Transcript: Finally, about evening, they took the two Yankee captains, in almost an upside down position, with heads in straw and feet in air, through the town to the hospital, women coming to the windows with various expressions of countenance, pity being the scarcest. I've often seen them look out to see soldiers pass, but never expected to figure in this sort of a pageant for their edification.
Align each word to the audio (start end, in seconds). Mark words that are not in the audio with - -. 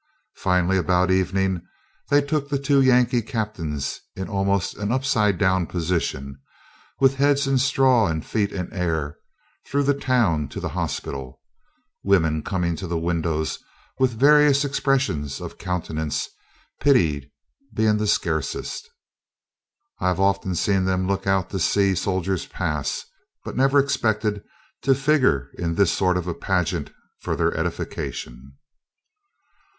Finally, 0.37 0.79
about 0.79 1.11
evening, 1.11 1.61
they 2.09 2.23
took 2.23 2.49
the 2.49 2.57
two 2.57 2.81
Yankee 2.81 3.21
captains, 3.21 3.99
in 4.15 4.27
almost 4.27 4.75
an 4.77 4.91
upside 4.91 5.37
down 5.37 5.67
position, 5.67 6.39
with 6.99 7.17
heads 7.17 7.45
in 7.45 7.59
straw 7.59 8.07
and 8.07 8.25
feet 8.25 8.51
in 8.51 8.73
air, 8.73 9.17
through 9.67 9.83
the 9.83 9.93
town 9.93 10.47
to 10.47 10.59
the 10.59 10.69
hospital, 10.69 11.39
women 12.03 12.41
coming 12.41 12.75
to 12.75 12.87
the 12.87 12.97
windows 12.97 13.59
with 13.99 14.13
various 14.17 14.65
expressions 14.65 15.39
of 15.39 15.59
countenance, 15.59 16.29
pity 16.81 17.31
being 17.71 17.97
the 17.97 18.07
scarcest. 18.07 18.89
I've 19.99 20.19
often 20.19 20.55
seen 20.55 20.85
them 20.85 21.05
look 21.05 21.27
out 21.27 21.51
to 21.51 21.59
see 21.59 21.93
soldiers 21.93 22.47
pass, 22.47 23.05
but 23.45 23.55
never 23.55 23.77
expected 23.77 24.41
to 24.81 24.95
figure 24.95 25.51
in 25.59 25.75
this 25.75 25.91
sort 25.91 26.17
of 26.17 26.25
a 26.25 26.33
pageant 26.33 26.91
for 27.19 27.35
their 27.35 27.55
edification. 27.55 28.57